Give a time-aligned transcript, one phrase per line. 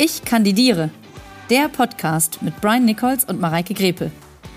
[0.00, 0.90] Ich kandidiere.
[1.50, 4.12] Der Podcast mit Brian Nichols und Mareike Grepe.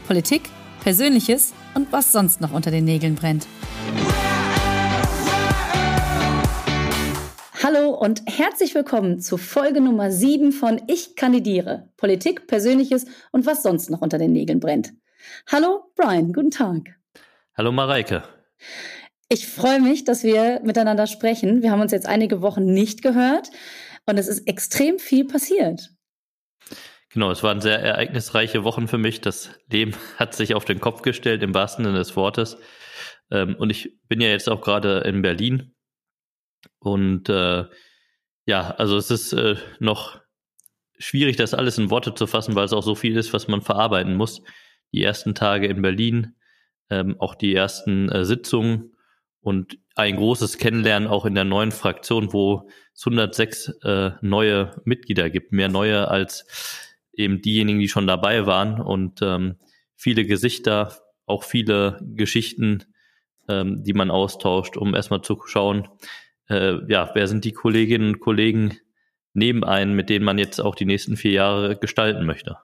[0.06, 0.44] Politik,
[0.83, 3.48] Persönliches und was sonst noch unter den Nägeln brennt.
[7.64, 11.89] Hallo und herzlich willkommen zu Folge Nummer 7 von Ich kandidiere.
[11.98, 14.94] Politik, Persönliches und was sonst noch unter den Nägeln brennt.
[15.52, 17.00] Hallo Brian, guten Tag.
[17.58, 18.21] Hallo Mareike.
[19.28, 21.64] Ich freue mich, dass wir miteinander sprechen.
[21.64, 23.50] Wir haben uns jetzt einige Wochen nicht gehört.
[24.06, 25.90] Und es ist extrem viel passiert.
[27.14, 29.22] Genau, es waren sehr ereignisreiche Wochen für mich.
[29.22, 32.58] Das Leben hat sich auf den Kopf gestellt, im wahrsten Sinne des Wortes.
[33.30, 35.76] Ähm, und ich bin ja jetzt auch gerade in Berlin.
[36.80, 37.66] Und äh,
[38.45, 40.22] ja, also es ist äh, noch
[40.98, 43.62] schwierig, das alles in Worte zu fassen, weil es auch so viel ist, was man
[43.62, 44.42] verarbeiten muss.
[44.94, 46.36] Die ersten Tage in Berlin,
[46.90, 48.91] ähm, auch die ersten äh, Sitzungen
[49.41, 55.30] und ein großes Kennenlernen auch in der neuen Fraktion, wo es 106 äh, neue Mitglieder
[55.30, 56.45] gibt, mehr neue als
[57.14, 59.58] eben diejenigen, die schon dabei waren und ähm,
[59.95, 62.86] viele Gesichter, auch viele Geschichten,
[63.47, 65.88] ähm, die man austauscht, um erstmal zu schauen,
[66.50, 68.78] äh, ja, wer sind die Kolleginnen und Kollegen
[69.34, 72.58] neben einen, mit denen man jetzt auch die nächsten vier Jahre gestalten möchte.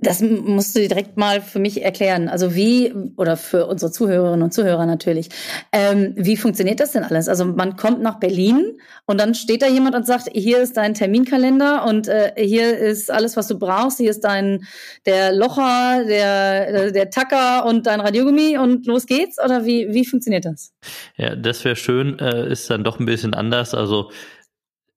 [0.00, 2.28] Das musst du direkt mal für mich erklären.
[2.28, 5.28] Also wie, oder für unsere Zuhörerinnen und Zuhörer natürlich,
[5.72, 7.28] ähm, wie funktioniert das denn alles?
[7.28, 10.94] Also man kommt nach Berlin und dann steht da jemand und sagt, hier ist dein
[10.94, 13.98] Terminkalender und äh, hier ist alles, was du brauchst.
[13.98, 14.66] Hier ist dein,
[15.06, 19.38] der Locher, der, der Tacker und dein Radiogummi und los geht's?
[19.42, 20.72] Oder wie, wie funktioniert das?
[21.16, 23.74] Ja, das wäre schön, äh, ist dann doch ein bisschen anders.
[23.74, 24.10] Also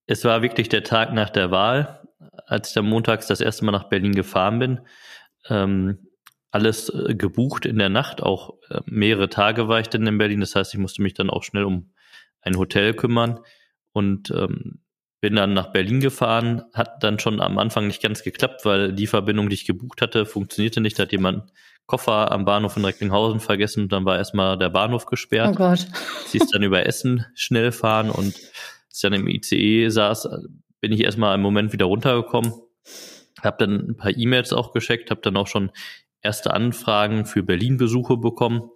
[0.07, 2.01] es war wirklich der Tag nach der Wahl
[2.45, 4.81] als ich dann montags das erste Mal nach Berlin gefahren bin,
[5.49, 5.99] ähm,
[6.51, 10.39] alles äh, gebucht in der Nacht, auch äh, mehrere Tage war ich dann in Berlin.
[10.39, 11.91] Das heißt, ich musste mich dann auch schnell um
[12.41, 13.39] ein Hotel kümmern
[13.91, 14.79] und ähm,
[15.19, 19.07] bin dann nach Berlin gefahren, hat dann schon am Anfang nicht ganz geklappt, weil die
[19.07, 20.97] Verbindung, die ich gebucht hatte, funktionierte nicht.
[20.97, 21.51] Da hat jemand
[21.87, 25.51] Koffer am Bahnhof in Recklinghausen vergessen und dann war erstmal der Bahnhof gesperrt.
[25.53, 25.87] Oh Gott.
[26.27, 30.29] Sie ist dann über Essen schnell fahren und als ich dann im ICE saß,
[30.81, 32.53] bin ich erstmal einen Moment wieder runtergekommen,
[33.41, 35.71] habe dann ein paar E-Mails auch gescheckt, habe dann auch schon
[36.21, 38.69] erste Anfragen für Berlin-Besuche bekommen.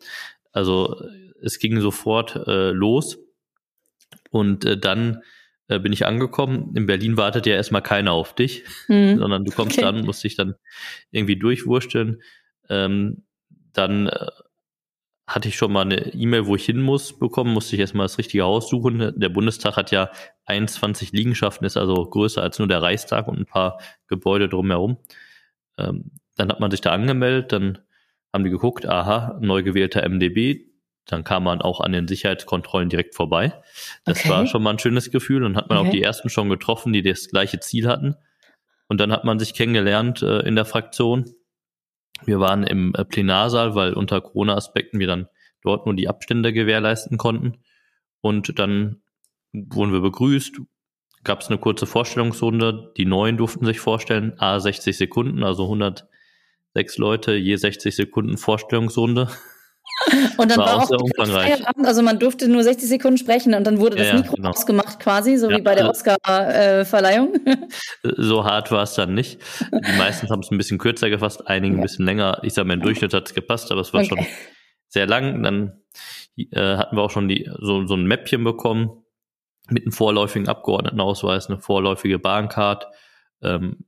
[0.51, 1.03] Also
[1.41, 3.17] es ging sofort äh, los
[4.29, 5.22] und äh, dann
[5.67, 6.73] äh, bin ich angekommen.
[6.75, 9.18] In Berlin wartet ja erstmal keiner auf dich, mhm.
[9.19, 9.85] sondern du kommst okay.
[9.85, 10.56] dann, musst dich dann
[11.12, 12.22] irgendwie durchwursteln.
[12.69, 13.23] Ähm,
[13.73, 14.28] dann äh,
[15.36, 18.18] hatte ich schon mal eine E-Mail, wo ich hin muss, bekommen, musste ich erstmal das
[18.18, 19.14] richtige Haus suchen.
[19.16, 20.12] Der Bundestag hat ja
[20.46, 24.97] 21 Liegenschaften, ist also größer als nur der Reichstag und ein paar Gebäude drumherum.
[25.78, 27.80] Ähm, dann hat man sich da angemeldet, dann
[28.34, 30.66] haben die geguckt, aha, neu gewählter MDB,
[31.06, 33.53] dann kam man auch an den Sicherheitskontrollen direkt vorbei.
[34.06, 34.30] Das okay.
[34.30, 35.88] war schon mal ein schönes Gefühl und hat man okay.
[35.88, 38.16] auch die ersten schon getroffen, die das gleiche Ziel hatten.
[38.88, 41.34] Und dann hat man sich kennengelernt äh, in der Fraktion
[42.25, 45.27] wir waren im äh, Plenarsaal, weil unter Corona-Aspekten wir dann
[45.63, 47.59] dort nur die Abstände gewährleisten konnten.
[48.21, 49.01] Und dann
[49.53, 50.61] wurden wir begrüßt,
[51.23, 52.93] gab es eine kurze Vorstellungsrunde.
[52.97, 59.27] Die Neuen durften sich vorstellen, a 60 Sekunden, also 106 Leute, je 60 Sekunden Vorstellungsrunde.
[60.38, 61.62] Und dann war, war auch, umfangreich.
[61.84, 64.50] also man durfte nur 60 Sekunden sprechen und dann wurde das ja, Mikro genau.
[64.50, 67.35] ausgemacht quasi, so ja, wie bei der Oscar-Verleihung.
[67.45, 67.57] Äh,
[68.17, 69.39] so hart war es dann nicht.
[69.72, 72.39] Die meisten haben es ein bisschen kürzer gefasst, einige ein bisschen länger.
[72.44, 74.09] Ich sage mal, im Durchschnitt hat es gepasst, aber es war okay.
[74.09, 74.25] schon
[74.88, 75.44] sehr lang.
[75.44, 75.81] Dann
[76.38, 79.03] äh, hatten wir auch schon die, so, so ein Mäppchen bekommen
[79.69, 82.88] mit einem vorläufigen Abgeordnetenausweis, eine vorläufige Bahncard,
[83.41, 83.85] ähm,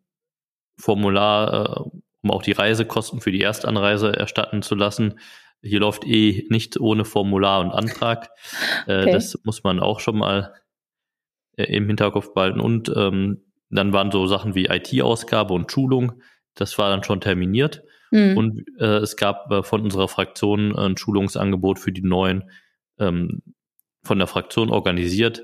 [0.77, 5.19] Formular, äh, um auch die Reisekosten für die Erstanreise erstatten zu lassen.
[5.63, 8.29] Hier läuft eh nicht ohne Formular und Antrag.
[8.85, 9.11] Äh, okay.
[9.13, 10.53] Das muss man auch schon mal
[11.55, 12.59] äh, im Hinterkopf behalten.
[12.59, 16.21] Und ähm, dann waren so Sachen wie IT-Ausgabe und Schulung.
[16.53, 17.83] Das war dann schon terminiert.
[18.11, 18.37] Mhm.
[18.37, 22.51] Und äh, es gab äh, von unserer Fraktion ein Schulungsangebot für die Neuen
[22.99, 23.41] ähm,
[24.03, 25.43] von der Fraktion organisiert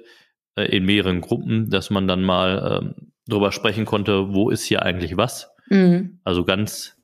[0.55, 4.83] äh, in mehreren Gruppen, dass man dann mal ähm, drüber sprechen konnte, wo ist hier
[4.83, 5.49] eigentlich was.
[5.69, 6.19] Mhm.
[6.25, 6.97] Also ganz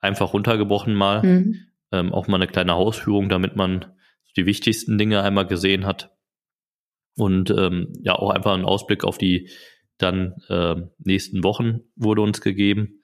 [0.00, 1.22] einfach runtergebrochen mal.
[1.22, 3.86] Mhm ähm, auch mal eine kleine Hausführung, damit man
[4.36, 6.16] die wichtigsten Dinge einmal gesehen hat.
[7.16, 9.50] Und ähm, ja, auch einfach ein Ausblick auf die
[9.98, 13.02] dann äh, nächsten Wochen wurde uns gegeben,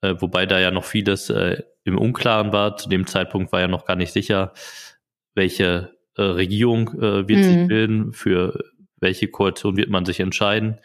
[0.00, 2.76] äh, wobei da ja noch vieles äh, im Unklaren war.
[2.76, 4.52] Zu dem Zeitpunkt war ja noch gar nicht sicher,
[5.34, 7.42] welche äh, Regierung äh, wird mhm.
[7.42, 8.58] sich bilden, für
[8.96, 10.78] welche Koalition wird man sich entscheiden.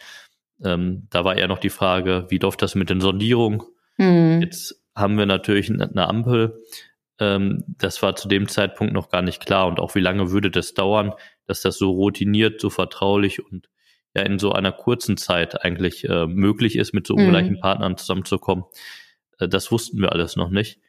[0.64, 3.62] Ähm, da war eher noch die Frage, wie läuft das mit den Sondierungen?
[3.98, 4.42] Mhm.
[4.42, 6.62] Jetzt haben wir natürlich eine Ampel,
[7.20, 10.52] ähm, das war zu dem Zeitpunkt noch gar nicht klar und auch wie lange würde
[10.52, 11.14] das dauern,
[11.46, 13.70] dass das so routiniert, so vertraulich und
[14.16, 17.26] ja in so einer kurzen Zeit eigentlich äh, möglich ist, mit so mhm.
[17.26, 17.60] ungleichen.
[17.60, 18.66] Partnern zusammenzukommen.
[19.40, 20.80] Äh, das wussten wir alles noch nicht.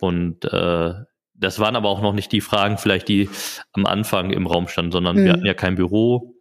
[0.00, 0.94] Und äh,
[1.34, 3.28] das waren aber auch noch nicht die Fragen, vielleicht die
[3.72, 5.24] am Anfang im Raum standen, sondern mhm.
[5.24, 6.34] wir hatten ja kein Büro,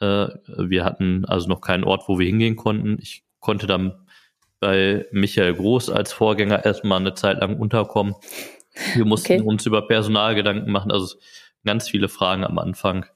[0.00, 2.98] äh, wir hatten also noch keinen Ort, wo wir hingehen konnten.
[3.00, 4.06] Ich konnte dann
[4.60, 8.14] bei Michael Groß als Vorgänger erstmal eine Zeit lang unterkommen.
[8.94, 9.42] Wir mussten okay.
[9.42, 11.16] uns über Personal Gedanken machen, also
[11.64, 13.06] ganz viele Fragen am Anfang,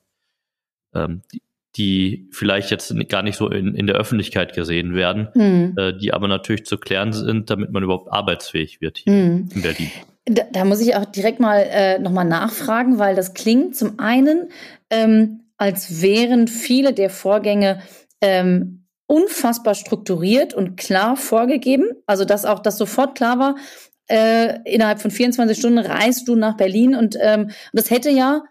[0.94, 1.42] ähm, die,
[1.76, 5.74] die, vielleicht jetzt gar nicht so in, in der Öffentlichkeit gesehen werden, mhm.
[5.76, 9.48] äh, die aber natürlich zu klären sind, damit man überhaupt arbeitsfähig wird hier mhm.
[9.54, 9.90] in Berlin.
[10.26, 14.48] Da, da, muss ich auch direkt mal äh, nochmal nachfragen, weil das klingt zum einen,
[14.90, 17.80] ähm, als wären viele der Vorgänge
[18.20, 21.88] ähm, unfassbar strukturiert und klar vorgegeben.
[22.06, 23.56] Also dass auch das sofort klar war,
[24.08, 28.42] äh, innerhalb von 24 Stunden reist du nach Berlin und ähm, das hätte ja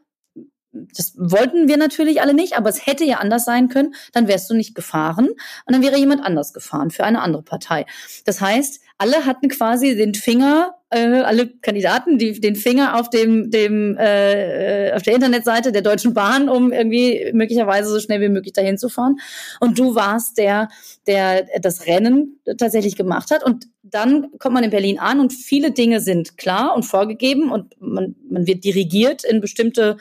[0.73, 4.49] das wollten wir natürlich alle nicht, aber es hätte ja anders sein können, dann wärst
[4.49, 7.85] du nicht gefahren und dann wäre jemand anders gefahren für eine andere Partei.
[8.25, 13.51] Das heißt, alle hatten quasi den Finger, äh, alle Kandidaten, die den Finger auf dem,
[13.51, 18.53] dem äh, auf der Internetseite der Deutschen Bahn, um irgendwie möglicherweise so schnell wie möglich
[18.53, 19.17] dahin zu fahren.
[19.59, 20.69] Und du warst der,
[21.07, 23.43] der das Rennen tatsächlich gemacht hat.
[23.43, 27.75] Und dann kommt man in Berlin an und viele Dinge sind klar und vorgegeben und
[27.81, 29.97] man, man wird dirigiert in bestimmte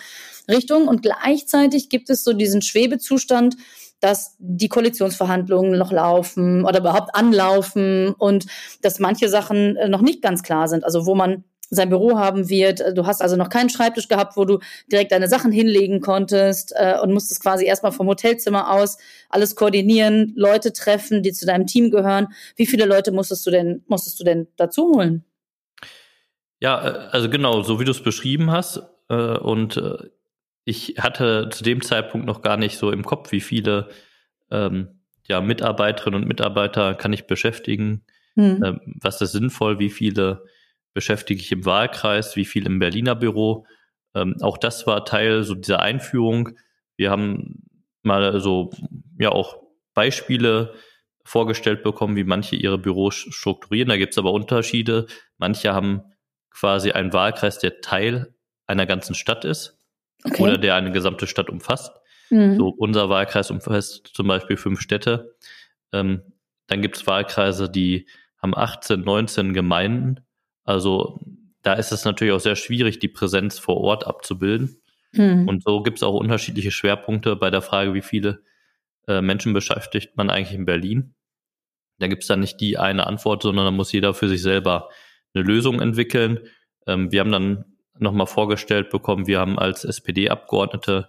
[0.48, 0.88] Richtungen.
[0.88, 3.56] Und gleichzeitig gibt es so diesen Schwebezustand,
[4.00, 8.46] dass die Koalitionsverhandlungen noch laufen oder überhaupt anlaufen und
[8.80, 10.84] dass manche Sachen äh, noch nicht ganz klar sind.
[10.84, 11.44] Also wo man
[11.74, 12.82] sein Büro haben wird.
[12.94, 14.58] Du hast also noch keinen Schreibtisch gehabt, wo du
[14.90, 18.98] direkt deine Sachen hinlegen konntest äh, und musstest quasi erstmal vom Hotelzimmer aus
[19.30, 22.28] alles koordinieren, Leute treffen, die zu deinem Team gehören.
[22.56, 25.24] Wie viele Leute musstest du denn, musstest du denn dazu holen?
[26.60, 28.82] Ja, äh, also genau, so wie du es beschrieben hast.
[29.08, 29.96] Äh, und äh,
[30.64, 33.88] ich hatte zu dem Zeitpunkt noch gar nicht so im Kopf, wie viele
[34.50, 38.04] ähm, ja, Mitarbeiterinnen und Mitarbeiter kann ich beschäftigen,
[38.34, 38.62] hm.
[38.64, 40.44] ähm, was ist sinnvoll, wie viele
[40.94, 43.66] beschäftige ich im Wahlkreis, wie viel im Berliner Büro.
[44.14, 46.50] Ähm, auch das war Teil so dieser Einführung.
[46.96, 47.64] Wir haben
[48.02, 48.70] mal so
[49.18, 49.62] ja auch
[49.94, 50.74] Beispiele
[51.24, 53.88] vorgestellt bekommen, wie manche ihre Büros strukturieren.
[53.88, 55.06] Da gibt es aber Unterschiede.
[55.38, 56.02] Manche haben
[56.50, 58.34] quasi einen Wahlkreis, der Teil
[58.66, 59.81] einer ganzen Stadt ist
[60.24, 60.42] okay.
[60.42, 61.92] oder der eine gesamte Stadt umfasst.
[62.30, 62.56] Mhm.
[62.56, 65.36] So unser Wahlkreis umfasst zum Beispiel fünf Städte.
[65.92, 66.22] Ähm,
[66.66, 68.06] dann gibt es Wahlkreise, die
[68.38, 70.20] haben 18, 19 Gemeinden.
[70.64, 71.20] Also
[71.62, 74.82] da ist es natürlich auch sehr schwierig, die Präsenz vor Ort abzubilden.
[75.12, 75.48] Mhm.
[75.48, 78.42] Und so gibt es auch unterschiedliche Schwerpunkte bei der Frage, wie viele
[79.06, 81.14] äh, Menschen beschäftigt man eigentlich in Berlin.
[81.98, 84.88] Da gibt es dann nicht die eine Antwort, sondern da muss jeder für sich selber
[85.34, 86.40] eine Lösung entwickeln.
[86.86, 87.71] Ähm, wir haben dann
[88.02, 89.26] nochmal vorgestellt bekommen.
[89.26, 91.08] Wir haben als SPD-Abgeordnete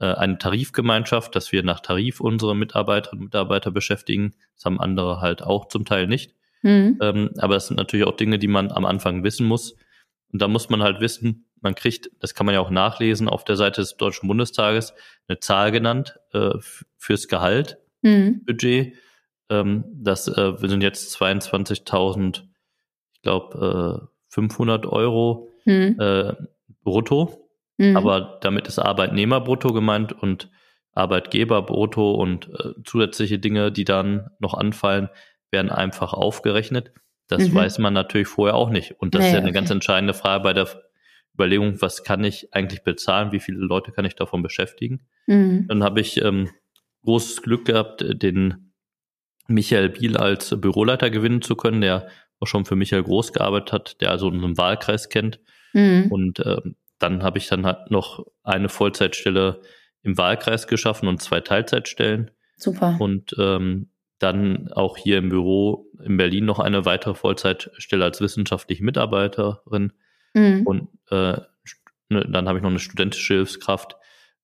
[0.00, 4.34] äh, eine Tarifgemeinschaft, dass wir nach Tarif unsere Mitarbeiterinnen und Mitarbeiter beschäftigen.
[4.56, 6.34] Das haben andere halt auch zum Teil nicht.
[6.62, 6.98] Mhm.
[7.00, 9.76] Ähm, aber das sind natürlich auch Dinge, die man am Anfang wissen muss.
[10.32, 13.44] Und da muss man halt wissen, man kriegt, das kann man ja auch nachlesen auf
[13.44, 14.94] der Seite des Deutschen Bundestages,
[15.28, 16.52] eine Zahl genannt äh,
[16.96, 18.44] fürs Gehalt, mhm.
[18.44, 18.94] Budget.
[19.50, 22.44] Ähm, das äh, sind jetzt 22.000,
[23.12, 25.98] ich glaube, äh, 500 Euro hm.
[25.98, 26.32] äh,
[26.82, 27.48] brutto.
[27.78, 27.96] Hm.
[27.96, 30.50] Aber damit ist Arbeitnehmer brutto gemeint und
[30.92, 35.08] Arbeitgeber brutto und äh, zusätzliche Dinge, die dann noch anfallen,
[35.50, 36.92] werden einfach aufgerechnet.
[37.28, 37.54] Das mhm.
[37.54, 38.96] weiß man natürlich vorher auch nicht.
[38.98, 39.54] Und das naja, ist ja eine okay.
[39.54, 40.68] ganz entscheidende Frage bei der
[41.34, 45.06] Überlegung, was kann ich eigentlich bezahlen, wie viele Leute kann ich davon beschäftigen.
[45.26, 45.66] Mhm.
[45.68, 46.50] Dann habe ich ähm,
[47.04, 48.72] großes Glück gehabt, den
[49.46, 52.08] Michael Biel als Büroleiter gewinnen zu können, der
[52.40, 55.40] auch schon für Michael Groß gearbeitet hat, der also einen Wahlkreis kennt
[55.72, 56.06] Mhm.
[56.10, 59.60] Und ähm, dann habe ich dann halt noch eine Vollzeitstelle
[60.02, 62.30] im Wahlkreis geschaffen und zwei Teilzeitstellen.
[62.56, 62.96] Super.
[62.98, 68.84] Und ähm, dann auch hier im Büro in Berlin noch eine weitere Vollzeitstelle als wissenschaftliche
[68.84, 69.92] Mitarbeiterin.
[70.34, 70.66] Mhm.
[70.66, 71.38] Und äh,
[72.10, 73.96] ne, dann habe ich noch eine studentische Hilfskraft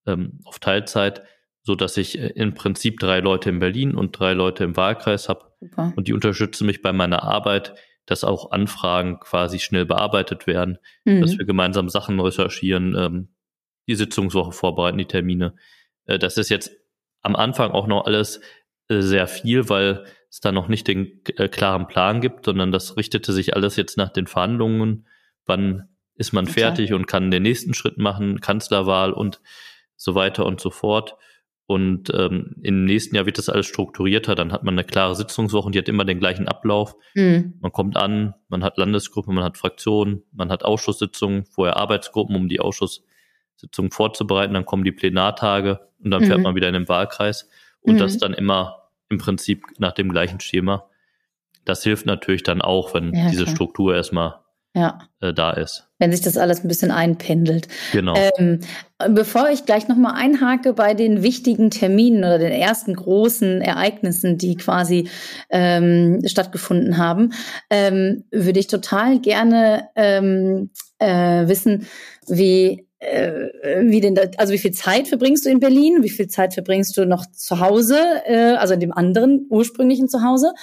[0.07, 1.23] ähm, auf Teilzeit,
[1.67, 5.29] so dass ich äh, im Prinzip drei Leute in Berlin und drei Leute im Wahlkreis
[5.29, 5.53] habe.
[5.97, 7.75] Und die unterstützen mich bei meiner Arbeit
[8.07, 11.21] dass auch Anfragen quasi schnell bearbeitet werden, mhm.
[11.21, 13.29] dass wir gemeinsam Sachen recherchieren, ähm,
[13.89, 15.57] die Sitzungswoche vorbereiten, die Termine.
[16.07, 16.71] Äh, das ist jetzt
[17.21, 18.41] am Anfang auch noch alles
[18.89, 22.97] äh, sehr viel, weil es da noch nicht den äh, klaren Plan gibt, sondern das
[22.97, 25.07] richtete sich alles jetzt nach den Verhandlungen.
[25.45, 26.61] Wann ist man okay.
[26.61, 29.41] fertig und kann den nächsten Schritt machen, Kanzlerwahl und
[29.97, 31.17] so weiter und so fort.
[31.69, 34.37] Und ähm, im nächsten Jahr wird das alles strukturierter.
[34.37, 36.95] Dann hat man eine klare Sitzungswoche und die hat immer den gleichen Ablauf.
[37.15, 37.55] Mhm.
[37.61, 42.49] Man kommt an, man hat Landesgruppen, man hat Fraktionen, man hat Ausschusssitzungen, vorher Arbeitsgruppen, um
[42.49, 44.55] die Ausschusssitzungen vorzubereiten.
[44.55, 46.27] Dann kommen die Plenartage und dann mhm.
[46.27, 47.49] fährt man wieder in den Wahlkreis.
[47.81, 47.99] und mhm.
[47.99, 50.89] das dann immer im Prinzip nach dem gleichen Schema.
[51.65, 53.55] Das hilft natürlich dann auch, wenn ja, diese klar.
[53.55, 54.41] Struktur erstmal
[54.77, 54.99] ja.
[55.21, 55.89] äh, da ist.
[55.99, 57.67] Wenn sich das alles ein bisschen einpendelt.
[57.93, 58.15] Genau.
[58.39, 58.61] Ähm,
[59.09, 64.57] bevor ich gleich nochmal einhake bei den wichtigen Terminen oder den ersten großen Ereignissen, die
[64.57, 65.09] quasi
[65.49, 67.33] ähm, stattgefunden haben,
[67.71, 71.87] ähm, würde ich total gerne ähm, äh, wissen,
[72.29, 76.03] wie wie denn da, also wie viel Zeit verbringst du in Berlin?
[76.03, 80.55] Wie viel Zeit verbringst du noch zu Hause, äh, also in dem anderen ursprünglichen Zuhause?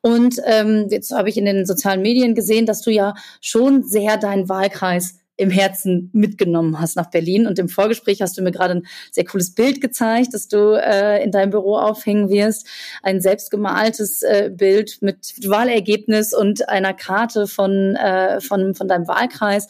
[0.00, 4.18] Und ähm, jetzt habe ich in den sozialen Medien gesehen, dass du ja schon sehr
[4.18, 7.46] deinen Wahlkreis im Herzen mitgenommen hast nach Berlin.
[7.46, 11.24] Und im Vorgespräch hast du mir gerade ein sehr cooles Bild gezeigt, das du äh,
[11.24, 12.66] in deinem Büro aufhängen wirst.
[13.02, 19.66] Ein selbstgemaltes äh, Bild mit Wahlergebnis und einer Karte von, äh, von, von deinem Wahlkreis.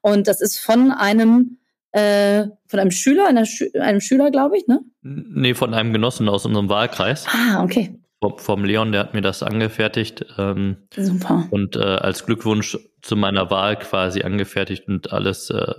[0.00, 1.58] Und das ist von einem
[1.92, 4.80] äh, von einem Schüler, einer Schü einem Schüler, glaube ich, ne?
[5.02, 7.26] Nee, von einem Genossen aus unserem Wahlkreis.
[7.28, 7.98] Ah, okay.
[8.20, 10.24] Vom, vom Leon, der hat mir das angefertigt.
[10.38, 11.46] Ähm, Super.
[11.50, 15.74] Und äh, als Glückwunsch zu meiner Wahl quasi angefertigt und alles äh,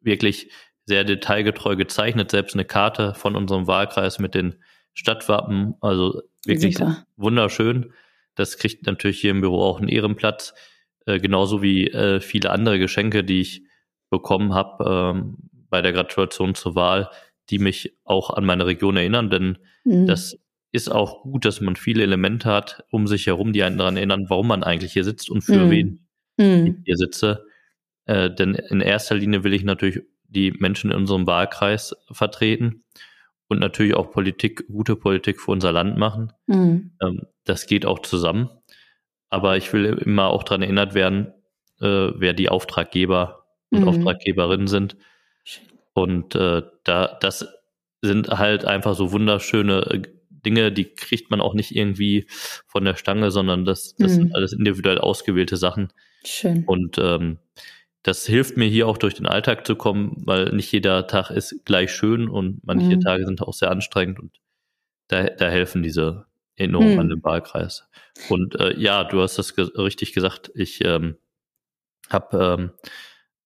[0.00, 0.50] wirklich
[0.86, 2.30] sehr detailgetreu gezeichnet.
[2.30, 4.56] Selbst eine Karte von unserem Wahlkreis mit den
[4.92, 5.74] Stadtwappen.
[5.80, 7.06] Also wirklich Super.
[7.16, 7.92] wunderschön.
[8.34, 10.52] Das kriegt natürlich hier im Büro auch einen Ehrenplatz.
[11.06, 13.62] Äh, genauso wie äh, viele andere Geschenke, die ich
[14.10, 14.84] bekommen habe
[15.16, 15.36] ähm,
[15.70, 17.10] bei der Gratulation zur Wahl,
[17.50, 20.06] die mich auch an meine Region erinnern, denn mhm.
[20.06, 20.38] das
[20.72, 24.26] ist auch gut, dass man viele Elemente hat um sich herum, die einen daran erinnern,
[24.28, 25.70] warum man eigentlich hier sitzt und für mhm.
[25.70, 26.06] wen
[26.36, 26.66] mhm.
[26.66, 27.46] ich hier sitze.
[28.06, 32.82] Äh, denn in erster Linie will ich natürlich die Menschen in unserem Wahlkreis vertreten
[33.48, 36.32] und natürlich auch Politik, gute Politik für unser Land machen.
[36.46, 36.92] Mhm.
[37.00, 38.50] Ähm, das geht auch zusammen.
[39.30, 41.32] Aber ich will immer auch daran erinnert werden,
[41.80, 43.43] äh, wer die Auftraggeber
[43.74, 43.88] und mhm.
[43.88, 44.96] Auftraggeberinnen sind.
[45.92, 47.46] Und äh, da, das
[48.02, 50.02] sind halt einfach so wunderschöne äh,
[50.44, 52.26] Dinge, die kriegt man auch nicht irgendwie
[52.66, 54.16] von der Stange, sondern das, das mhm.
[54.16, 55.92] sind alles individuell ausgewählte Sachen.
[56.24, 56.64] Schön.
[56.64, 57.38] Und ähm,
[58.02, 61.64] das hilft mir hier auch durch den Alltag zu kommen, weil nicht jeder Tag ist
[61.64, 63.00] gleich schön und manche mhm.
[63.00, 64.32] Tage sind auch sehr anstrengend und
[65.08, 66.26] da, da helfen diese
[66.56, 67.00] Erinnerungen mhm.
[67.00, 67.88] an den Wahlkreis.
[68.28, 70.50] Und äh, ja, du hast das ge richtig gesagt.
[70.54, 71.16] Ich ähm,
[72.10, 72.70] habe ähm,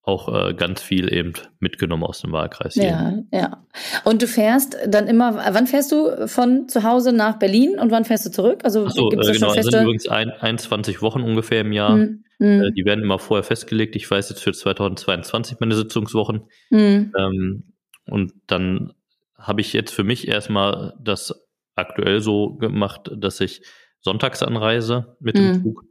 [0.03, 2.73] auch äh, ganz viel eben mitgenommen aus dem Wahlkreis.
[2.73, 2.83] Hier.
[2.83, 3.65] Ja, ja.
[4.05, 8.05] Und du fährst dann immer, wann fährst du von zu Hause nach Berlin und wann
[8.05, 8.61] fährst du zurück?
[8.63, 9.71] Also Achso, gibt's äh, genau, feste...
[9.71, 11.93] sind übrigens ein, 21 Wochen ungefähr im Jahr.
[11.93, 12.61] Hm, hm.
[12.61, 13.95] Äh, die werden immer vorher festgelegt.
[13.95, 16.45] Ich weiß jetzt für 2022 meine Sitzungswochen.
[16.69, 17.13] Hm.
[17.17, 17.73] Ähm,
[18.05, 18.93] und dann
[19.37, 21.33] habe ich jetzt für mich erstmal das
[21.75, 23.61] aktuell so gemacht, dass ich
[24.01, 25.63] sonntags anreise mit dem hm.
[25.63, 25.83] Zug.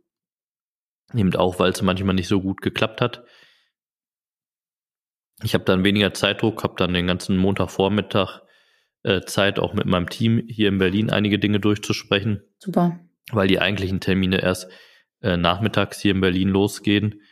[1.14, 3.24] Eben auch, weil es manchmal nicht so gut geklappt hat.
[5.42, 8.42] Ich habe dann weniger Zeitdruck, habe dann den ganzen Montagvormittag
[9.04, 12.42] äh, Zeit, auch mit meinem Team hier in Berlin einige Dinge durchzusprechen.
[12.58, 12.98] Super.
[13.30, 14.68] Weil die eigentlichen Termine erst
[15.22, 17.22] äh, nachmittags hier in Berlin losgehen.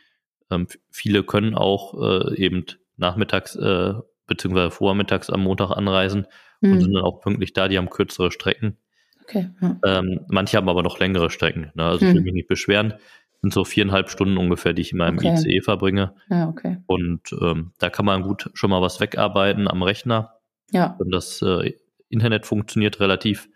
[0.49, 3.93] Ähm, viele können auch äh, eben nachmittags äh,
[4.27, 6.27] beziehungsweise vormittags am Montag anreisen
[6.61, 6.71] mhm.
[6.71, 7.67] und sind dann auch pünktlich da.
[7.67, 8.77] Die haben kürzere Strecken.
[9.23, 9.49] Okay.
[9.61, 9.79] Ja.
[9.83, 11.71] Ähm, manche haben aber noch längere Strecken.
[11.75, 11.83] Ne?
[11.83, 12.11] Also mhm.
[12.11, 12.93] ich will mich nicht beschweren
[13.41, 15.35] sind so viereinhalb Stunden ungefähr, die ich in meinem okay.
[15.35, 16.15] ICE verbringe.
[16.29, 16.77] Ja, okay.
[16.87, 20.33] Und ähm, da kann man gut schon mal was wegarbeiten am Rechner.
[20.71, 20.95] Ja.
[20.99, 21.73] Und das äh,
[22.09, 23.49] Internet funktioniert relativ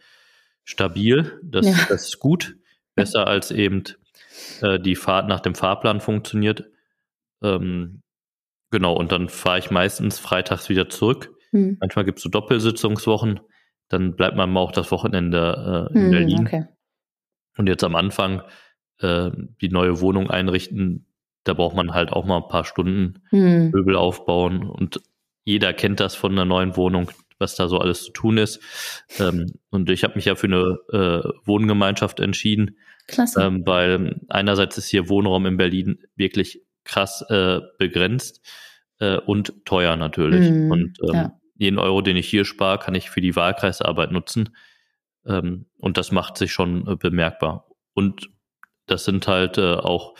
[0.63, 1.39] stabil.
[1.43, 1.75] Das, ja.
[1.89, 2.55] das ist gut.
[2.95, 3.83] Besser als eben
[4.61, 6.69] äh, die Fahrt nach dem Fahrplan funktioniert.
[7.41, 8.01] Ähm,
[8.69, 11.31] genau, und dann fahre ich meistens freitags wieder zurück.
[11.51, 11.77] Hm.
[11.79, 13.39] Manchmal gibt es so Doppelsitzungswochen.
[13.89, 16.47] Dann bleibt man mal auch das Wochenende äh, in hm, Berlin.
[16.47, 16.65] Okay.
[17.57, 18.43] Und jetzt am Anfang
[19.01, 19.31] äh,
[19.61, 21.05] die neue Wohnung einrichten,
[21.43, 23.71] da braucht man halt auch mal ein paar Stunden hm.
[23.71, 25.01] Möbel aufbauen und
[25.43, 28.59] jeder kennt das von einer neuen Wohnung, was da so alles zu tun ist.
[29.19, 32.77] Ähm, und ich habe mich ja für eine äh, Wohngemeinschaft entschieden,
[33.07, 33.41] Klasse.
[33.41, 38.41] Ähm, weil einerseits ist hier Wohnraum in Berlin wirklich krass äh, begrenzt
[38.99, 40.47] äh, und teuer natürlich.
[40.47, 41.39] Hm, und ähm, ja.
[41.55, 44.55] jeden Euro, den ich hier spare, kann ich für die Wahlkreisarbeit nutzen.
[45.25, 47.67] Ähm, und das macht sich schon äh, bemerkbar.
[47.93, 48.29] Und
[48.91, 50.15] das sind halt äh, auch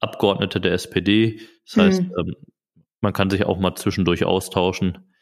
[0.00, 1.40] Abgeordnete der SPD.
[1.66, 2.12] Das heißt, mhm.
[2.18, 2.34] ähm,
[3.00, 5.12] man kann sich auch mal zwischendurch austauschen.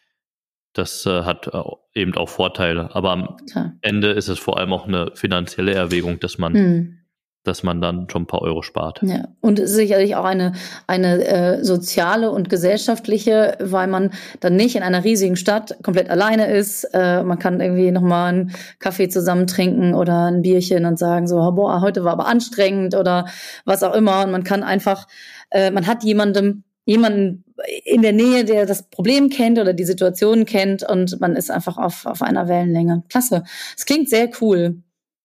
[0.73, 1.63] Das äh, hat äh,
[1.95, 2.95] eben auch Vorteile.
[2.95, 3.75] Aber am Klar.
[3.81, 7.04] Ende ist es vor allem auch eine finanzielle Erwägung, dass man mhm
[7.45, 9.01] dass man dann schon ein paar Euro spart.
[9.03, 10.53] Ja, und sicherlich auch eine,
[10.87, 14.11] eine äh, soziale und gesellschaftliche, weil man
[14.41, 16.85] dann nicht in einer riesigen Stadt komplett alleine ist.
[16.93, 21.37] Äh, man kann irgendwie nochmal einen Kaffee zusammen trinken oder ein Bierchen und sagen so,
[21.53, 23.27] boah, heute war aber anstrengend oder
[23.65, 24.25] was auch immer.
[24.25, 25.07] Und man kann einfach,
[25.51, 27.45] äh, man hat jemandem, jemanden,
[27.85, 31.79] in der Nähe, der das Problem kennt oder die Situation kennt und man ist einfach
[31.79, 33.05] auf, auf einer Wellenlänge.
[33.09, 33.45] Klasse.
[33.77, 34.83] Es klingt sehr cool.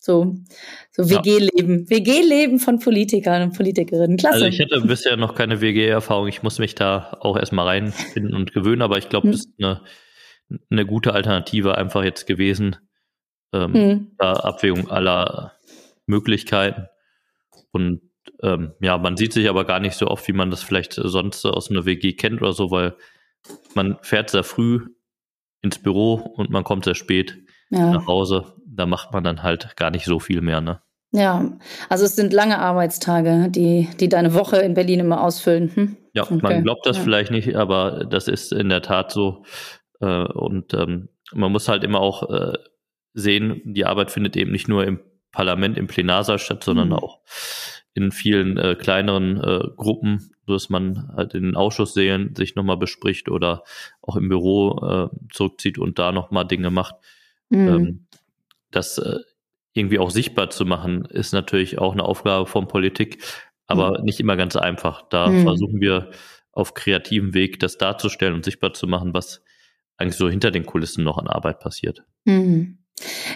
[0.10, 0.34] So,
[0.90, 1.86] so WG-Leben.
[1.88, 1.90] Ja.
[1.98, 4.18] WG-Leben von Politikern und Politikerinnen.
[4.18, 4.46] Klasse.
[4.46, 6.28] Also ich hatte bisher noch keine WG-Erfahrung.
[6.28, 9.32] Ich muss mich da auch erstmal reinfinden und gewöhnen, aber ich glaube, hm.
[9.34, 9.82] das ist eine,
[10.72, 12.78] eine gute Alternative einfach jetzt gewesen.
[13.54, 14.12] Ähm, hm.
[14.18, 15.54] Abwägung aller
[16.08, 16.88] Möglichkeiten.
[17.72, 18.02] Und
[18.42, 21.46] ähm, ja, man sieht sich aber gar nicht so oft, wie man das vielleicht sonst
[21.46, 22.96] aus einer WG kennt oder so, weil
[23.76, 24.88] man fährt sehr früh
[25.62, 27.38] ins Büro und man kommt sehr spät
[27.70, 27.94] ja.
[27.94, 28.56] nach Hause.
[28.80, 30.80] Da macht man dann halt gar nicht so viel mehr, ne?
[31.12, 31.52] Ja,
[31.90, 35.70] also es sind lange Arbeitstage, die, die deine Woche in Berlin immer ausfüllen.
[35.76, 35.98] Hm?
[36.14, 36.40] Ja, okay.
[36.42, 37.04] man glaubt das ja.
[37.04, 39.44] vielleicht nicht, aber das ist in der Tat so.
[40.00, 42.54] Äh, und ähm, man muss halt immer auch äh,
[43.14, 45.02] sehen, die Arbeit findet eben nicht nur im
[45.34, 46.94] Parlament, im Plenarsaal statt, sondern mhm.
[46.94, 47.20] auch
[47.96, 52.78] in vielen äh, kleineren äh, Gruppen, so dass man halt in den Ausschusssälen sich nochmal
[52.78, 53.64] bespricht oder
[54.02, 56.96] auch im Büro äh, zurückzieht und da nochmal Dinge macht.
[57.50, 57.68] Mhm.
[57.68, 58.06] Ähm,
[58.72, 59.20] das äh,
[59.74, 63.24] irgendwie auch sichtbar zu machen, ist natürlich auch eine Aufgabe von Politik,
[63.68, 64.06] aber mhm.
[64.06, 65.04] nicht immer ganz einfach.
[65.10, 65.44] Da mhm.
[65.44, 66.12] versuchen wir
[66.52, 69.44] auf kreativem Weg das darzustellen und sichtbar zu machen, was
[69.98, 72.04] eigentlich so hinter den Kulissen noch an Arbeit passiert.
[72.26, 72.80] Mhm.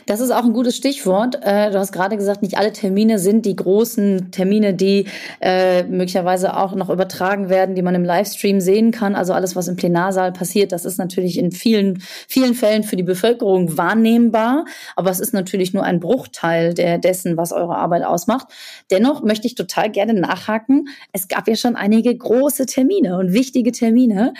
[0.05, 1.39] Das ist auch ein gutes Stichwort.
[1.41, 5.05] Äh, du hast gerade gesagt, nicht alle Termine sind die großen Termine, die
[5.41, 9.15] äh, möglicherweise auch noch übertragen werden, die man im Livestream sehen kann.
[9.15, 13.03] Also alles, was im Plenarsaal passiert, das ist natürlich in vielen, vielen Fällen für die
[13.03, 14.65] Bevölkerung wahrnehmbar.
[14.95, 18.47] Aber es ist natürlich nur ein Bruchteil dessen, was eure Arbeit ausmacht.
[18.91, 20.87] Dennoch möchte ich total gerne nachhaken.
[21.11, 24.33] Es gab ja schon einige große Termine und wichtige Termine.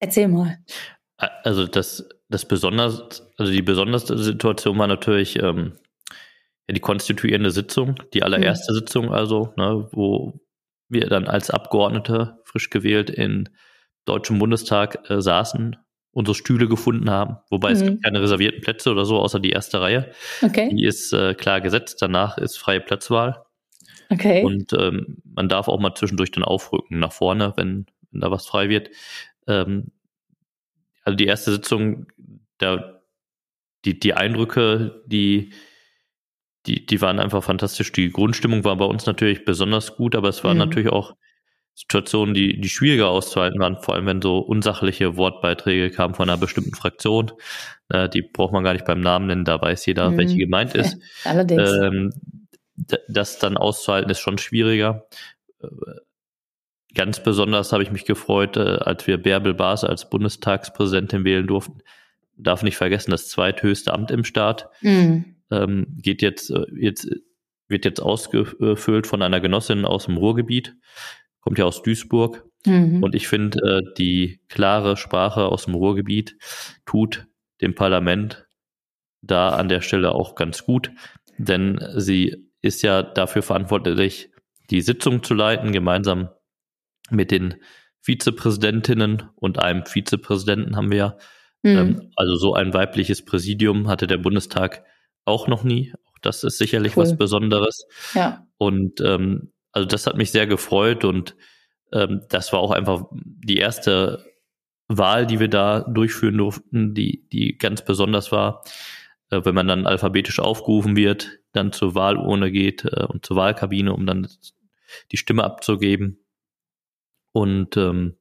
[0.00, 0.58] Erzähl mal.
[1.18, 5.72] Also das das besonders, also die besonderste Situation war natürlich ähm,
[6.68, 8.76] ja, die konstituierende Sitzung, die allererste mhm.
[8.76, 10.40] Sitzung also, ne, wo
[10.88, 13.48] wir dann als Abgeordnete frisch gewählt in
[14.04, 15.76] Deutschen Bundestag äh, saßen,
[16.12, 17.74] unsere Stühle gefunden haben, wobei mhm.
[17.74, 20.12] es gibt keine reservierten Plätze oder so, außer die erste Reihe.
[20.42, 20.72] Okay.
[20.72, 23.42] Die ist äh, klar gesetzt, danach ist freie Platzwahl.
[24.08, 24.44] Okay.
[24.44, 28.46] Und ähm, man darf auch mal zwischendurch dann aufrücken nach vorne, wenn, wenn da was
[28.46, 28.90] frei wird.
[29.46, 29.92] Ähm,
[31.02, 32.06] also die erste Sitzung,
[32.58, 33.00] da,
[33.84, 35.52] die, die Eindrücke, die,
[36.66, 37.92] die, die waren einfach fantastisch.
[37.92, 40.64] Die Grundstimmung war bei uns natürlich besonders gut, aber es waren mhm.
[40.64, 41.14] natürlich auch
[41.74, 46.38] Situationen, die, die schwieriger auszuhalten waren, vor allem wenn so unsachliche Wortbeiträge kamen von einer
[46.38, 47.32] bestimmten Fraktion.
[47.88, 50.18] Äh, die braucht man gar nicht beim Namen nennen, da weiß jeder, mhm.
[50.18, 50.98] welche gemeint ist.
[51.24, 51.70] Allerdings.
[51.70, 52.12] Ähm,
[53.08, 55.06] das dann auszuhalten ist schon schwieriger.
[56.94, 61.82] Ganz besonders habe ich mich gefreut, äh, als wir Bärbel Baas als Bundestagspräsidentin wählen durften.
[62.36, 65.36] Darf nicht vergessen, das zweithöchste Amt im Staat mhm.
[65.50, 67.08] ähm, geht jetzt, äh, jetzt,
[67.68, 70.74] wird jetzt ausgefüllt von einer Genossin aus dem Ruhrgebiet,
[71.40, 72.44] kommt ja aus Duisburg.
[72.66, 73.02] Mhm.
[73.02, 76.36] Und ich finde, äh, die klare Sprache aus dem Ruhrgebiet
[76.86, 77.26] tut
[77.60, 78.46] dem Parlament
[79.22, 80.90] da an der Stelle auch ganz gut,
[81.38, 84.30] denn sie ist ja dafür verantwortlich,
[84.70, 86.30] die Sitzung zu leiten, gemeinsam
[87.10, 87.56] mit den
[88.02, 91.16] Vizepräsidentinnen und einem Vizepräsidenten haben wir ja.
[91.62, 91.78] Mhm.
[91.78, 94.84] Ähm, also so ein weibliches Präsidium hatte der Bundestag
[95.24, 95.92] auch noch nie.
[96.06, 97.04] Auch das ist sicherlich cool.
[97.04, 97.86] was Besonderes.
[98.14, 98.46] Ja.
[98.58, 101.36] Und ähm, also das hat mich sehr gefreut und
[101.92, 104.24] ähm, das war auch einfach die erste
[104.88, 108.64] Wahl, die wir da durchführen durften, die, die ganz besonders war.
[109.30, 113.92] Äh, wenn man dann alphabetisch aufgerufen wird, dann zur Wahlurne geht äh, und zur Wahlkabine,
[113.92, 114.28] um dann
[115.12, 116.19] die Stimme abzugeben.
[117.32, 118.16] Und ähm,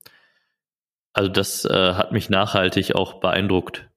[1.14, 3.90] also das äh, hat mich nachhaltig auch beeindruckt.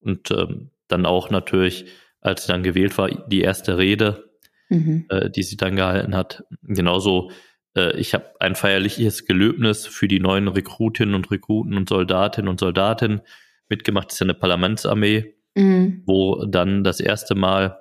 [0.00, 1.86] Und ähm, dann auch natürlich,
[2.20, 4.30] als sie dann gewählt war, die erste Rede,
[4.68, 5.06] mhm.
[5.08, 6.44] äh, die sie dann gehalten hat.
[6.62, 7.30] Genauso,
[7.76, 12.60] äh, ich habe ein feierliches Gelöbnis für die neuen Rekrutinnen und Rekruten und Soldatinnen und
[12.60, 13.20] Soldaten
[13.68, 14.08] mitgemacht.
[14.08, 16.02] Das ist ja eine Parlamentsarmee, mhm.
[16.06, 17.78] wo dann das erste Mal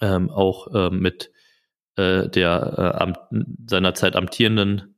[0.00, 1.30] ähm, auch äh, mit
[1.96, 3.14] äh, der äh, am,
[3.66, 4.95] seinerzeit amtierenden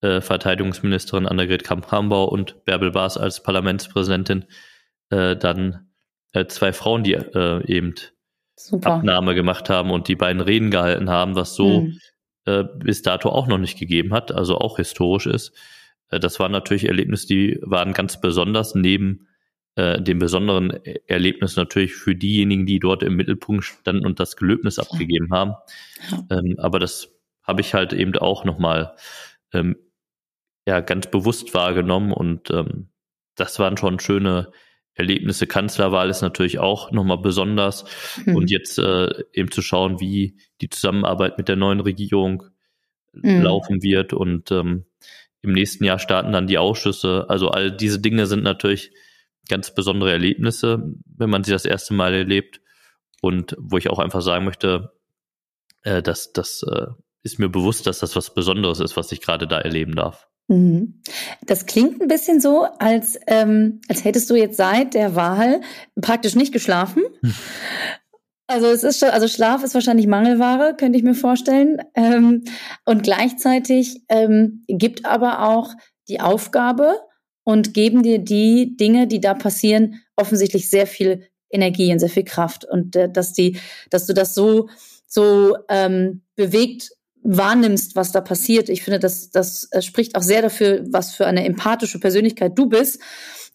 [0.00, 4.44] äh, Verteidigungsministerin Annegret Kamp-Hambau und Bärbel Baas als Parlamentspräsidentin
[5.10, 5.88] äh, dann
[6.32, 7.94] äh, zwei Frauen, die äh, eben
[8.56, 8.94] Super.
[8.94, 11.98] Abnahme gemacht haben und die beiden Reden gehalten haben, was so mhm.
[12.78, 15.52] bis dato auch noch nicht gegeben hat, also auch historisch ist.
[16.10, 19.24] Äh, das waren natürlich Erlebnisse, die waren ganz besonders neben
[19.76, 20.72] dem besonderen
[21.06, 25.54] Erlebnis natürlich für diejenigen, die dort im Mittelpunkt standen und das Gelöbnis abgegeben haben.
[26.10, 26.36] Ja.
[26.36, 28.96] Ähm, aber das habe ich halt eben auch nochmal
[29.52, 29.76] ähm,
[30.68, 32.88] ja ganz bewusst wahrgenommen und ähm,
[33.34, 34.52] das waren schon schöne
[34.92, 35.46] Erlebnisse.
[35.46, 37.84] Kanzlerwahl ist natürlich auch nochmal besonders
[38.26, 38.36] mhm.
[38.36, 42.44] und jetzt äh, eben zu schauen, wie die Zusammenarbeit mit der neuen Regierung
[43.12, 43.42] mhm.
[43.42, 44.84] laufen wird und ähm,
[45.40, 47.26] im nächsten Jahr starten dann die Ausschüsse.
[47.28, 48.90] Also all diese Dinge sind natürlich
[49.48, 52.60] ganz besondere Erlebnisse, wenn man sie das erste Mal erlebt.
[53.20, 54.92] Und wo ich auch einfach sagen möchte,
[55.82, 56.88] äh, dass das äh,
[57.22, 60.27] ist mir bewusst, dass das was Besonderes ist, was ich gerade da erleben darf.
[60.48, 61.02] Mhm.
[61.46, 65.60] Das klingt ein bisschen so, als, ähm, als hättest du jetzt seit der Wahl
[66.00, 67.02] praktisch nicht geschlafen.
[67.20, 67.34] Hm.
[68.50, 71.82] Also es ist schon, also Schlaf ist wahrscheinlich Mangelware, könnte ich mir vorstellen.
[71.94, 72.44] Ähm,
[72.86, 75.74] und gleichzeitig ähm, gibt aber auch
[76.08, 76.98] die Aufgabe
[77.44, 82.24] und geben dir die Dinge, die da passieren, offensichtlich sehr viel Energie und sehr viel
[82.24, 82.64] Kraft.
[82.64, 83.58] Und äh, dass die,
[83.90, 84.70] dass du das so,
[85.06, 86.90] so ähm, bewegt
[87.22, 88.68] wahrnimmst, was da passiert.
[88.68, 92.66] Ich finde, das, das äh, spricht auch sehr dafür, was für eine empathische Persönlichkeit du
[92.66, 93.00] bist,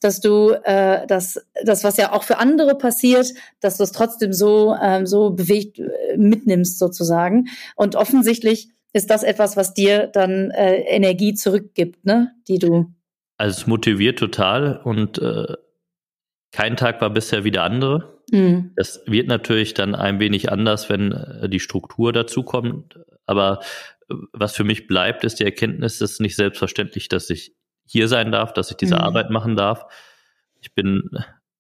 [0.01, 4.33] dass du äh, das, das, was ja auch für andere passiert, dass du es trotzdem
[4.33, 7.47] so, ähm, so bewegt äh, mitnimmst sozusagen.
[7.75, 12.93] Und offensichtlich ist das etwas, was dir dann äh, Energie zurückgibt, ne, die du.
[13.37, 15.53] Also es motiviert total und äh,
[16.51, 18.21] kein Tag war bisher wie der andere.
[18.31, 18.71] Mhm.
[18.75, 22.99] Das wird natürlich dann ein wenig anders, wenn äh, die Struktur dazu kommt.
[23.25, 23.61] Aber
[24.09, 27.55] äh, was für mich bleibt, ist die Erkenntnis, es ist nicht selbstverständlich, dass ich
[27.85, 29.01] hier sein darf, dass ich diese mhm.
[29.01, 29.85] Arbeit machen darf.
[30.59, 31.09] Ich bin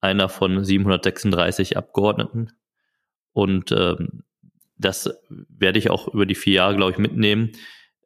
[0.01, 2.51] einer von 736 Abgeordneten
[3.33, 4.23] und ähm,
[4.77, 7.51] das werde ich auch über die vier Jahre, glaube ich, mitnehmen,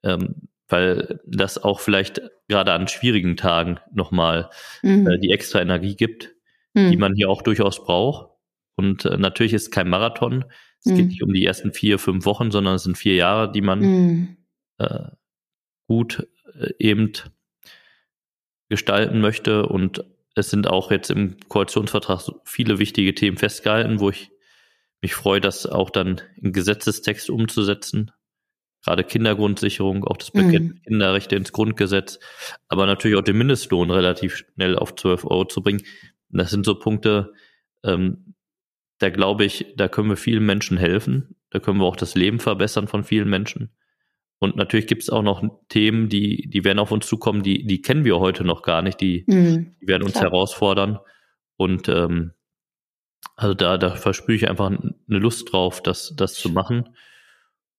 [0.03, 4.49] ähm, weil das auch vielleicht gerade an schwierigen Tagen nochmal
[4.81, 5.07] mhm.
[5.07, 6.33] äh, die extra Energie gibt,
[6.73, 6.91] mhm.
[6.91, 8.31] die man hier auch durchaus braucht.
[8.75, 10.45] Und äh, natürlich ist es kein Marathon.
[10.79, 10.95] Es mhm.
[10.95, 13.79] geht nicht um die ersten vier, fünf Wochen, sondern es sind vier Jahre, die man
[13.79, 14.37] mhm.
[14.77, 15.09] äh,
[15.87, 16.27] gut
[16.59, 17.13] äh, eben
[18.69, 19.65] gestalten möchte.
[19.67, 20.03] Und
[20.35, 24.31] es sind auch jetzt im Koalitionsvertrag viele wichtige Themen festgehalten, wo ich
[25.01, 28.11] mich freue, das auch dann in Gesetzestext umzusetzen.
[28.83, 30.81] Gerade Kindergrundsicherung, auch das Paket mhm.
[30.83, 32.19] Kinderrechte ins Grundgesetz,
[32.67, 35.81] aber natürlich auch den Mindestlohn relativ schnell auf 12 Euro zu bringen.
[36.29, 37.33] Das sind so Punkte,
[37.83, 38.35] ähm,
[38.99, 41.35] da glaube ich, da können wir vielen Menschen helfen.
[41.49, 43.71] Da können wir auch das Leben verbessern von vielen Menschen.
[44.39, 47.81] Und natürlich gibt es auch noch Themen, die, die werden auf uns zukommen, die, die
[47.81, 50.25] kennen wir heute noch gar nicht, die, mhm, die werden uns klar.
[50.25, 50.99] herausfordern.
[51.55, 52.33] Und ähm,
[53.35, 56.89] also da, da verspüre ich einfach eine Lust drauf, das, das zu machen.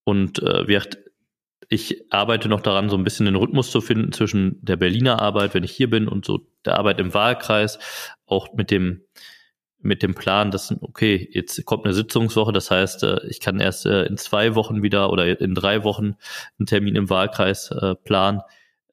[0.04, 0.66] Und äh,
[1.68, 5.54] ich arbeite noch daran, so ein bisschen den Rhythmus zu finden zwischen der Berliner Arbeit,
[5.54, 7.78] wenn ich hier bin, und so der Arbeit im Wahlkreis,
[8.26, 9.02] auch mit dem
[9.80, 13.86] mit dem Plan, dass, okay, jetzt kommt eine Sitzungswoche, das heißt, äh, ich kann erst
[13.86, 16.16] äh, in zwei Wochen wieder oder in drei Wochen
[16.58, 18.40] einen Termin im Wahlkreis äh, planen,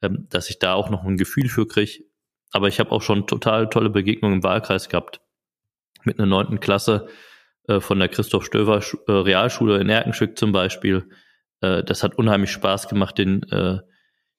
[0.01, 2.03] ähm, dass ich da auch noch ein Gefühl für kriege.
[2.51, 5.21] Aber ich habe auch schon total tolle Begegnungen im Wahlkreis gehabt.
[6.03, 7.07] Mit einer neunten Klasse
[7.67, 11.09] von der Christoph Stöver Realschule in Erkenschwick zum Beispiel.
[11.59, 13.41] Das hat unheimlich Spaß gemacht, den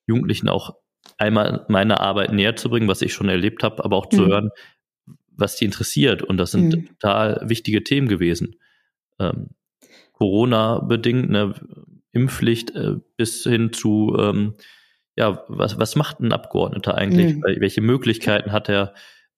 [0.06, 0.76] Jugendlichen auch
[1.18, 4.26] einmal meine Arbeit näher zu bringen, was ich schon erlebt habe, aber auch zu mhm.
[4.26, 4.50] hören,
[5.36, 6.22] was die interessiert.
[6.22, 6.88] Und das sind mhm.
[6.88, 8.56] total wichtige Themen gewesen.
[9.18, 9.50] Ähm,
[10.12, 11.54] Corona-bedingt, ne,
[12.12, 14.54] Impfpflicht äh, bis hin zu, ähm,
[15.16, 17.36] ja, was, was macht ein Abgeordneter eigentlich?
[17.36, 17.44] Mhm.
[17.60, 18.94] Welche Möglichkeiten hat er?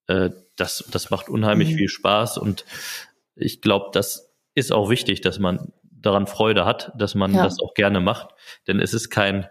[0.06, 1.76] Äh, das, das macht unheimlich mhm.
[1.76, 2.64] viel Spaß und
[3.36, 7.44] ich glaube, das ist auch wichtig, dass man daran Freude hat, dass man ja.
[7.44, 8.30] das auch gerne macht,
[8.66, 9.46] denn es ist kein,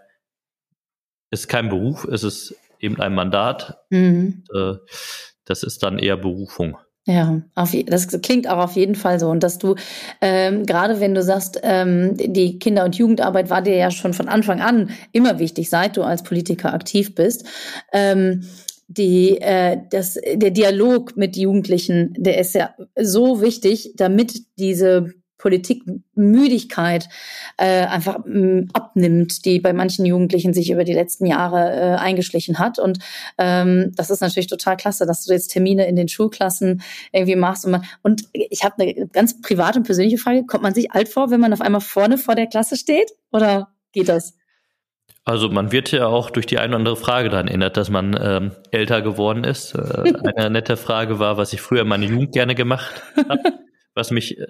[1.30, 3.78] es ist kein Beruf, es ist eben ein Mandat.
[3.90, 4.44] Mhm.
[4.48, 4.78] Und, äh,
[5.48, 6.76] das ist dann eher Berufung.
[7.06, 9.30] Ja, auf, das klingt auch auf jeden Fall so.
[9.30, 9.76] Und dass du,
[10.20, 14.28] ähm, gerade wenn du sagst, ähm, die Kinder- und Jugendarbeit war dir ja schon von
[14.28, 17.46] Anfang an immer wichtig, seit du als Politiker aktiv bist.
[17.94, 18.46] Ähm,
[18.88, 27.08] die, äh, das, der Dialog mit Jugendlichen, der ist ja so wichtig, damit diese Politikmüdigkeit
[27.56, 31.96] äh, einfach mh, mm, abnimmt, die bei manchen Jugendlichen sich über die letzten Jahre äh,
[31.96, 32.78] eingeschlichen hat.
[32.78, 32.98] Und
[33.38, 37.64] ähm, das ist natürlich total klasse, dass du jetzt Termine in den Schulklassen irgendwie machst.
[37.64, 40.44] Und, man, und ich habe eine ganz private und persönliche Frage.
[40.44, 43.12] Kommt man sich alt vor, wenn man auf einmal vorne vor der Klasse steht?
[43.32, 44.34] Oder geht das?
[45.24, 48.18] Also man wird ja auch durch die eine oder andere Frage daran erinnert, dass man
[48.20, 49.74] ähm, älter geworden ist.
[49.74, 53.42] Äh, eine nette Frage war, was ich früher in meiner Jugend gerne gemacht habe,
[53.94, 54.46] was mich äh,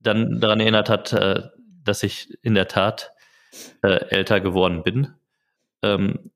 [0.00, 1.42] dann daran erinnert hat, äh,
[1.84, 3.12] dass ich in der Tat
[3.82, 5.14] äh, älter geworden bin.
[5.82, 6.30] Ähm,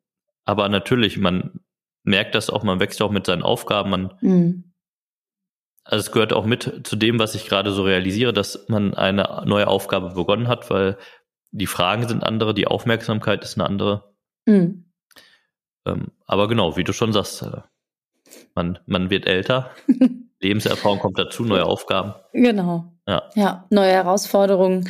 [0.44, 1.61] aber natürlich, man
[2.03, 4.72] merkt das auch, man wächst auch mit seinen Aufgaben, man mhm.
[5.85, 9.42] also es gehört auch mit zu dem, was ich gerade so realisiere, dass man eine
[9.46, 10.98] neue Aufgabe begonnen hat, weil
[11.50, 14.14] die Fragen sind andere, die Aufmerksamkeit ist eine andere.
[14.44, 14.90] Mhm.
[15.87, 17.62] Ähm, aber genau, wie du schon sagst, äh,
[18.55, 19.70] man, man wird älter,
[20.40, 22.14] Lebenserfahrung kommt dazu, neue Aufgaben.
[22.33, 22.93] Genau.
[23.07, 23.23] Ja.
[23.35, 24.88] ja, neue Herausforderungen.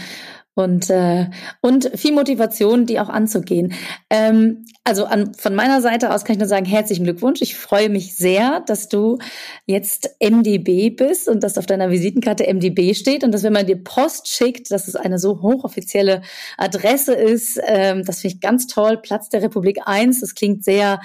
[0.56, 1.26] und, äh,
[1.62, 3.72] und viel Motivation, die auch anzugehen.
[4.08, 7.42] Ähm, also an, von meiner Seite aus kann ich nur sagen, herzlichen Glückwunsch.
[7.42, 9.18] Ich freue mich sehr, dass du
[9.66, 13.82] jetzt MDB bist und dass auf deiner Visitenkarte MDB steht und dass wenn man dir
[13.82, 16.22] Post schickt, dass es eine so hochoffizielle
[16.56, 17.60] Adresse ist.
[17.66, 18.98] Ähm, das finde ich ganz toll.
[18.98, 21.00] Platz der Republik 1, das klingt sehr,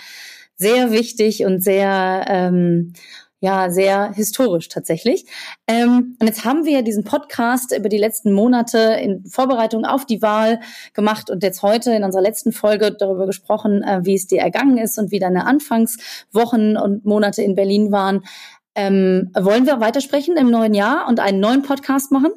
[0.58, 2.26] sehr wichtig und sehr...
[2.28, 2.94] Ähm,
[3.42, 5.26] ja sehr historisch tatsächlich.
[5.68, 10.22] Ähm, und jetzt haben wir diesen Podcast über die letzten Monate in Vorbereitung auf die
[10.22, 10.60] Wahl
[10.94, 14.78] gemacht und jetzt heute in unserer letzten Folge darüber gesprochen, äh, wie es dir ergangen
[14.78, 18.24] ist und wie deine Anfangswochen und Monate in Berlin waren.
[18.76, 22.32] Ähm, wollen wir weitersprechen im neuen Jahr und einen neuen Podcast machen?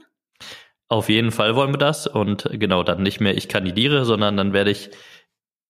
[0.88, 4.52] Auf jeden Fall wollen wir das und genau dann nicht mehr ich kandidiere, sondern dann
[4.52, 4.90] werde ich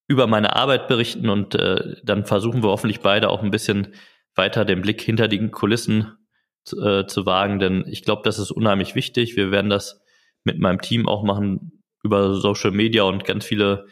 [0.08, 3.94] über meine Arbeit berichten und äh, dann versuchen wir hoffentlich beide auch ein bisschen
[4.34, 6.16] weiter den Blick hinter die Kulissen
[6.64, 9.36] zu, äh, zu wagen, denn ich glaube, das ist unheimlich wichtig.
[9.36, 10.02] Wir werden das
[10.44, 13.86] mit meinem Team auch machen über Social Media und ganz viele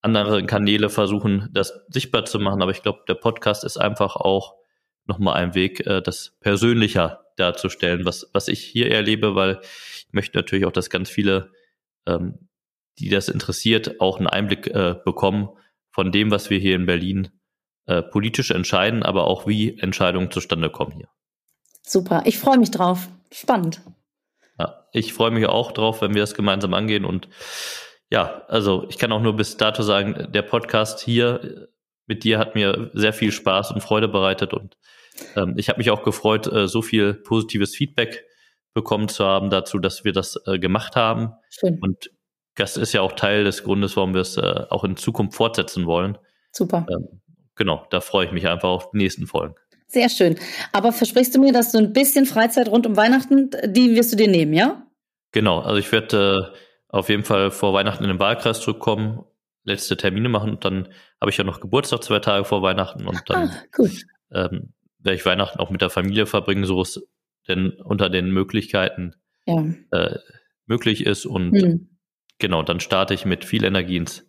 [0.00, 2.62] andere Kanäle versuchen, das sichtbar zu machen.
[2.62, 4.54] Aber ich glaube, der Podcast ist einfach auch
[5.06, 10.36] nochmal ein Weg, äh, das persönlicher darzustellen, was, was ich hier erlebe, weil ich möchte
[10.36, 11.52] natürlich auch, dass ganz viele,
[12.06, 12.48] ähm,
[12.98, 15.48] die das interessiert, auch einen Einblick äh, bekommen
[15.90, 17.28] von dem, was wir hier in Berlin
[17.88, 21.08] äh, politisch entscheiden, aber auch wie Entscheidungen zustande kommen hier.
[21.82, 23.08] Super, ich freue mich drauf.
[23.32, 23.80] Spannend.
[24.58, 27.06] Ja, ich freue mich auch drauf, wenn wir das gemeinsam angehen.
[27.06, 27.28] Und
[28.10, 31.68] ja, also ich kann auch nur bis dato sagen, der Podcast hier
[32.06, 34.52] mit dir hat mir sehr viel Spaß und Freude bereitet.
[34.52, 34.76] Und
[35.34, 38.26] ähm, ich habe mich auch gefreut, äh, so viel positives Feedback
[38.74, 41.32] bekommen zu haben dazu, dass wir das äh, gemacht haben.
[41.48, 41.78] Schön.
[41.80, 42.10] Und
[42.54, 45.86] das ist ja auch Teil des Grundes, warum wir es äh, auch in Zukunft fortsetzen
[45.86, 46.18] wollen.
[46.52, 46.86] Super.
[46.90, 47.20] Ähm,
[47.58, 49.54] genau, da freue ich mich einfach auf die nächsten Folgen.
[49.86, 50.36] Sehr schön.
[50.72, 54.16] Aber versprichst du mir, dass du ein bisschen Freizeit rund um Weihnachten, die wirst du
[54.16, 54.86] dir nehmen, ja?
[55.32, 56.56] Genau, also ich werde äh,
[56.88, 59.24] auf jeden Fall vor Weihnachten in den Wahlkreis zurückkommen,
[59.64, 60.88] letzte Termine machen und dann
[61.20, 63.90] habe ich ja noch Geburtstag zwei Tage vor Weihnachten und dann ah, cool.
[64.32, 67.02] ähm, werde ich Weihnachten auch mit der Familie verbringen, so es
[67.48, 69.14] denn unter den Möglichkeiten
[69.46, 69.64] ja.
[69.90, 70.18] äh,
[70.66, 71.26] möglich ist.
[71.26, 71.98] Und hm.
[72.38, 74.27] genau, dann starte ich mit viel Energie ins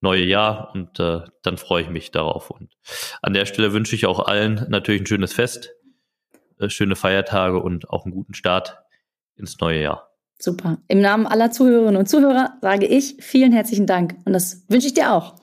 [0.00, 2.50] neue Jahr und äh, dann freue ich mich darauf.
[2.50, 2.72] Und
[3.22, 5.70] an der Stelle wünsche ich auch allen natürlich ein schönes Fest,
[6.58, 8.78] äh, schöne Feiertage und auch einen guten Start
[9.36, 10.10] ins neue Jahr.
[10.38, 10.78] Super.
[10.88, 14.94] Im Namen aller Zuhörerinnen und Zuhörer sage ich vielen herzlichen Dank und das wünsche ich
[14.94, 15.39] dir auch.